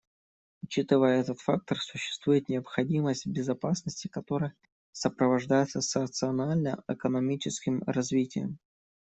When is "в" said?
3.27-3.31